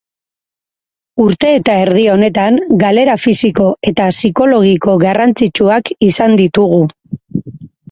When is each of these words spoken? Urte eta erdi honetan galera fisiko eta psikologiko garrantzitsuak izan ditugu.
Urte 1.25 1.51
eta 1.57 1.75
erdi 1.81 2.05
honetan 2.13 2.57
galera 2.85 3.19
fisiko 3.27 3.69
eta 3.93 4.09
psikologiko 4.15 4.97
garrantzitsuak 5.07 5.95
izan 6.11 6.37
ditugu. 6.45 6.83